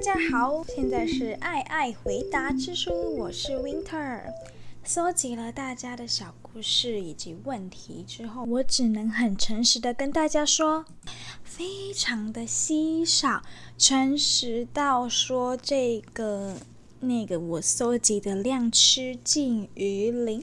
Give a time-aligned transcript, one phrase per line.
[0.00, 4.22] 大家好，现在是爱爱回答之书，我是 Winter。
[4.82, 10.86] 搜集了大家的小故事以及问题之后，我只能很诚实的跟大家说，
[11.44, 13.42] 非常的稀少，
[13.76, 16.56] 诚实到说这个
[17.00, 20.42] 那个我搜集的量趋近于零。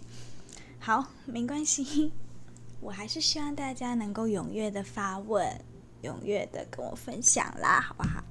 [0.78, 2.12] 好，没关系，
[2.80, 5.60] 我还是希望大家能够踊跃的发问，
[6.04, 8.24] 踊跃的跟我分享啦，好不好？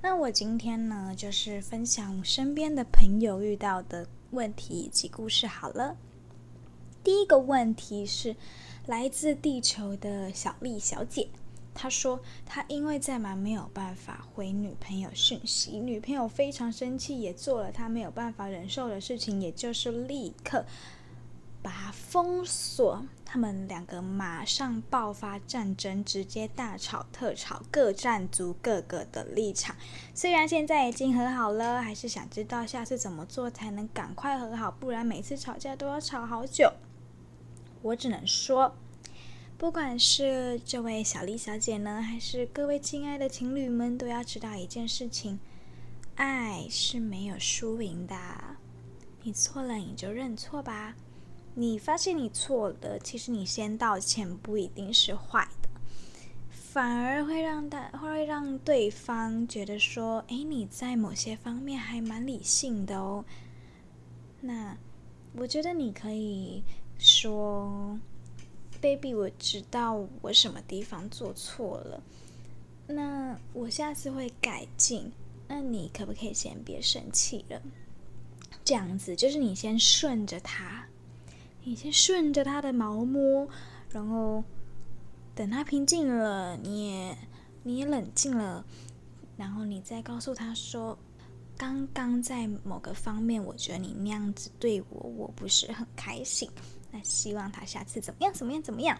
[0.00, 5.44] 那我今天呢，就是分享身边的朋友遇到的问题以及故事。
[5.44, 5.96] 好了，
[7.02, 8.36] 第一个问题是
[8.86, 11.28] 来自地球的小丽小姐，
[11.74, 20.64] 她说她因为在忙没有办法回女朋友讯息，女朋友非常生气，也做了她没有办法忍受的事情，也就是立刻
[21.60, 23.04] 把封锁。
[23.30, 29.76] 他们两个马上爆发战争，直接大吵特吵，各站足各个的立场。
[30.14, 36.72] 虽然现在已经和好了，还是想知道下次怎么做才能赶快和好，不然每次吵架都要吵好久。
[37.82, 38.74] 我只能说，
[39.58, 45.38] 不管是这位小丽小姐呢，还是各位亲爱的情侣们，都要知道一件事情：
[46.14, 48.16] 爱是没有输赢的。
[49.22, 50.96] 你错了，你就认错吧。
[51.58, 55.68] 你发现你错了，其实你先道歉不一定是坏的，
[56.52, 63.24] 反而会让他会让对方觉得说，哎，你在某些方面还蛮理性的哦。
[64.40, 64.78] 那
[65.34, 66.62] 我觉得你可以
[66.96, 67.98] 说
[68.80, 72.00] ，baby，我知道我什么地方做错了，
[72.86, 75.10] 那我下次会改进。
[75.48, 77.60] 那你可不可以先别生气了？
[78.64, 80.86] 这样子就是你先顺着他。
[81.68, 83.46] 你先顺着他的毛摸，
[83.90, 84.42] 然后
[85.34, 87.18] 等他平静了，你也
[87.62, 88.64] 你也冷静了，
[89.36, 90.98] 然后你再告诉他说，
[91.58, 96.50] 刚刚在某个方面，我觉得你那样子对我，我不是很开心。
[96.90, 98.98] 那希望他下次怎么样怎么样怎么样？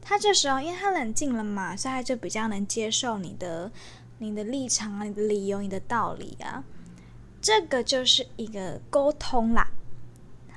[0.00, 3.68] 他这时候因为他冷静了嘛，所以他就比较能接受你的
[4.18, 6.62] 你的立场啊、你的理由、你的道理啊。
[7.40, 9.68] 这个就是一个沟通啦。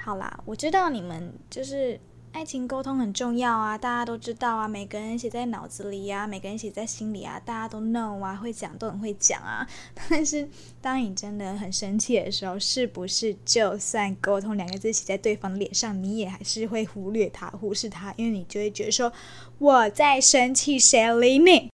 [0.07, 1.99] 好啦，我知道你们就是
[2.31, 9.67] 爱情沟通很重要啊，大家都知道啊，每个人写在脑子里呀，每个人写在心里啊，大家都 know 啊，会讲都很会讲啊。
[10.09, 10.47] 但是
[10.79, 19.11] 当你真的很生气的时候，是不是就算沟通两个字写在对方脸上，你也还是会忽略他、忽视他，因为你就会觉得说
[19.57, 21.69] 我在生气，谁理你？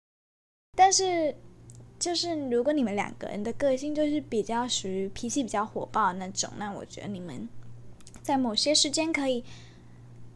[0.76, 1.34] 但是
[1.98, 7.48] 就是如果你们两个人的个性就是比较属于脾气比较火爆的那种，那我觉得你们。
[8.30, 9.42] 在某些时间，可以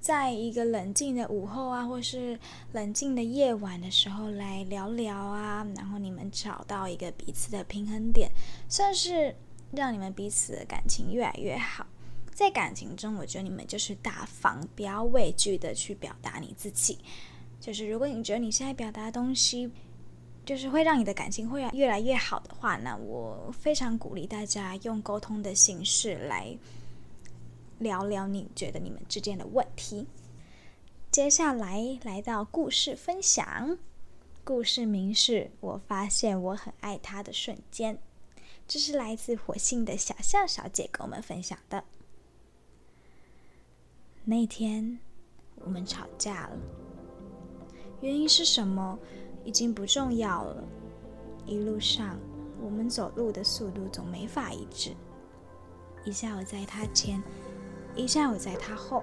[0.01, 2.37] 在一个冷静的午后啊，或是
[2.73, 8.29] 冷静的夜晚的时候来聊聊啊，然后你们找到一个彼此的平衡点，
[8.69, 9.33] 算是
[9.71, 11.87] 让你们彼此的感情越来越好。
[12.33, 16.99] 在感情中，我觉得你们就是大方，不要畏惧的去表达你自己。
[17.61, 19.71] 就是如果你觉得你现在表达的东西，
[20.45, 26.59] 就是会让你的感情会越来越好的话，那我非常鼓励大家用沟通的形式来。
[27.79, 30.07] 聊聊你觉得你们之间的问题。
[31.11, 33.79] 接下来来到故事分享，
[34.43, 37.99] 故事名是我发现我很爱他的瞬间。
[38.67, 41.85] 这是来自火星的小象小姐跟我们分享的。
[44.25, 44.99] 那天
[45.57, 46.59] 我们吵架了，
[48.01, 48.99] 原因是什么
[49.45, 50.65] 已经不重要了。
[51.47, 52.19] 一路上
[52.61, 54.97] 我们走路的速度总没法一致，
[56.05, 57.23] 一下我在他前。
[57.97, 59.03] 一下我在他后，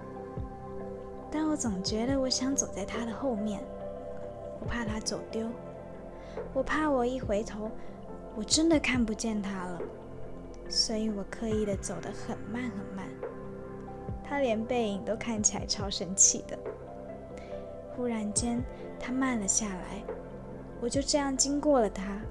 [1.31, 3.61] 但我总觉得我想走在他的后面，
[4.59, 5.47] 我怕他走丢，
[6.53, 7.71] 我怕我一回头，
[8.35, 9.81] 我真的看不见他了，
[10.69, 13.07] 所以我刻意的走得很慢很慢。
[14.23, 16.57] 他连背影都看起来超生气的。
[17.95, 18.63] 忽然间，
[18.99, 20.01] 他慢了下来，
[20.81, 22.21] 我就这样经过了他，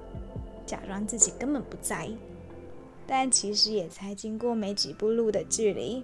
[0.65, 2.17] 假装自己根本不在意，
[3.05, 6.03] 但其实也才经过没几步路的距离。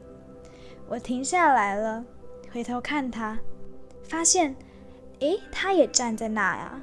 [0.89, 2.03] 我停下来了，
[2.51, 3.37] 回头看他，
[4.03, 4.55] 发现，
[5.19, 6.81] 诶，他也站在那呀。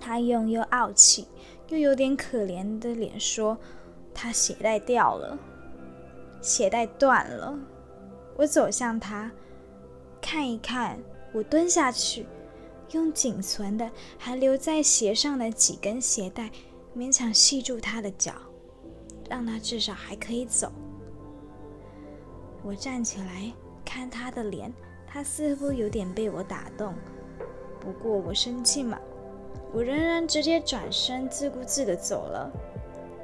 [0.00, 1.26] 他用又傲气
[1.68, 3.56] 又有点可怜的脸说
[4.14, 5.38] ：“他鞋带掉了，
[6.42, 7.58] 鞋带断了。”
[8.36, 9.30] 我走向他，
[10.20, 10.98] 看一看。
[11.32, 12.26] 我蹲下去，
[12.92, 16.50] 用仅存的还留在鞋上的几根鞋带，
[16.96, 18.32] 勉强系住他的脚，
[19.28, 20.70] 让他至少还可以走。
[22.66, 23.52] 我站起来
[23.84, 24.72] 看他的脸，
[25.06, 26.94] 他似乎有点被我打动。
[27.78, 28.98] 不过我生气嘛，
[29.70, 32.50] 我仍然直接转身，自顾自地走了。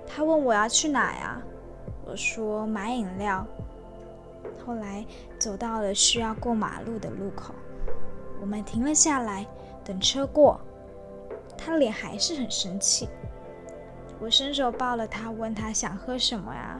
[0.07, 1.41] 他问我要去哪呀？
[2.05, 3.47] 我说买饮料。
[4.67, 5.07] 后来
[5.39, 7.55] 走到了需要过马路的路口，
[8.43, 9.47] 我们停了下来
[9.83, 10.61] 等车过。
[11.57, 13.09] 他脸还是很生气。
[14.21, 16.79] 我伸手抱了他，问他想喝什么呀？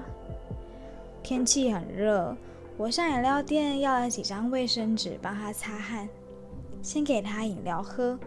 [1.23, 2.37] 天气很热，
[2.81, 6.09] 我上饮料店要了几张卫生纸帮他擦汗，
[6.81, 8.19] 先给他饮料喝。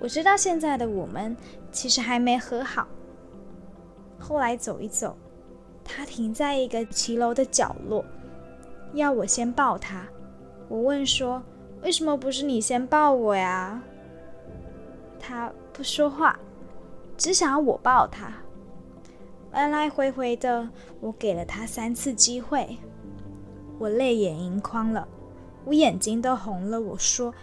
[0.00, 1.36] 我知道现在的我们
[1.70, 2.88] 其实还没和好。
[4.18, 5.16] 后来走一走，
[5.84, 8.04] 他停在一个骑楼的角落，
[8.94, 10.08] 要我先抱他。
[10.68, 11.40] 我问说
[11.84, 13.80] ：“为什么不是你先抱我呀？”
[15.20, 16.36] 他不说话。
[17.16, 18.32] 只想要我抱他，
[19.52, 20.68] 来来回回的，
[20.98, 22.76] 我给了他三次机会，
[23.82, 25.08] 我泪眼盈眶了，
[25.64, 26.80] 我眼睛都红了。
[26.80, 27.34] 我说：“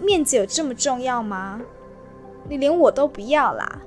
[0.00, 1.60] 面子有这么重要吗？
[2.48, 3.82] 你连我都不要啦！”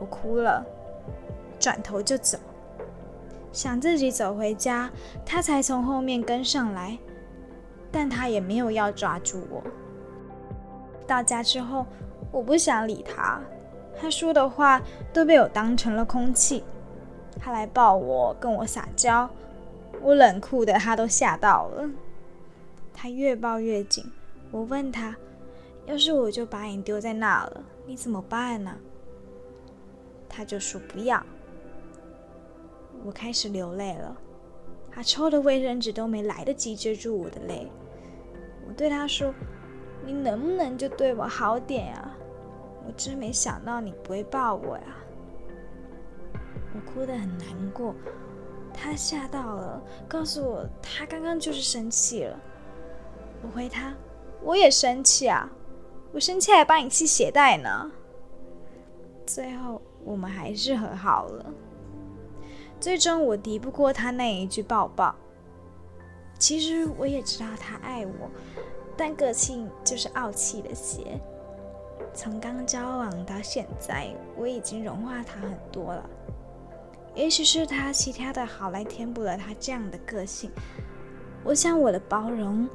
[0.00, 0.66] 我哭了，
[1.60, 2.36] 转头就走，
[3.52, 4.90] 想自己走回家，
[5.24, 6.98] 他才从后面跟上来，
[7.92, 9.62] 但他也没有要抓住我。
[11.06, 11.86] 到家之后。
[12.32, 13.40] 我不想理他，
[13.98, 16.64] 他说的话都被我当成了空气。
[17.38, 19.30] 他来抱我，跟我撒娇，
[20.02, 21.90] 我冷酷的他都吓到了。
[22.92, 24.04] 他越抱越紧，
[24.50, 25.16] 我问他
[25.86, 28.76] ：“要是我就把你丢在那了，你怎么办呢？”
[30.28, 31.24] 他就说：“不要。”
[33.04, 34.16] 我开始流泪了，
[34.90, 37.70] 他抽的卫生纸都没来得及遮住我的泪。
[38.66, 39.32] 我对他说
[40.04, 42.10] ：“你能不能就对我好点呀？”
[42.86, 44.84] 我真没想到你不会抱我呀！
[46.72, 47.94] 我哭得很难过，
[48.76, 52.38] 他吓到了，告诉我他刚刚就是生气了。
[53.42, 53.94] 我回他，
[54.42, 55.50] 我也生气啊，
[56.12, 57.90] 我生气还帮你系鞋带呢。
[59.26, 61.46] 最后我们还是和好了。
[62.78, 65.14] 最终我敌不过他那一句抱抱。
[66.38, 68.30] 其实我也知道他爱我，
[68.96, 71.18] 但个性就是傲气的些。
[72.12, 76.08] 从刚交往到现在，我已经融化他很多了。
[77.16, 80.50] 也许是他其他的好来填补了他这样的个性。
[81.42, 82.68] 我想我的包容，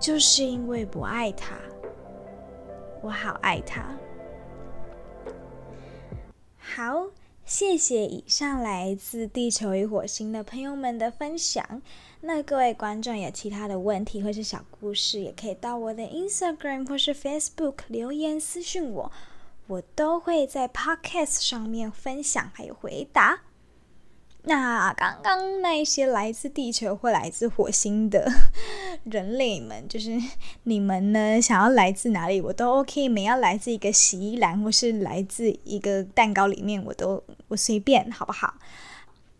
[0.00, 1.56] 就是因为不爱他。
[3.02, 3.84] 我好爱他。
[6.58, 7.06] 好。
[7.44, 11.80] 谢谢以上来自地球与火星的朋友们的分享。
[12.20, 19.10] 那各位观众有其他的问题或是小故事，也可以到我的 Instagram 或是 Facebook 留言私讯我，
[19.68, 23.42] 我都会在 Podcast 上面分享还有回答。
[24.44, 28.30] 那刚刚那些来自地球或来自火星的
[29.04, 30.18] 人类们，就是
[30.62, 31.38] 你们呢？
[31.42, 33.08] 想要来自哪里，我都 OK。
[33.08, 38.54] 你要来自一个洗衣篮，或是来自一个蛋糕里面，我都我随便，好不好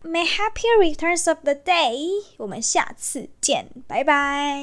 [0.03, 2.25] ？May happy returns of the day。
[2.37, 4.61] 我们下次见，拜拜。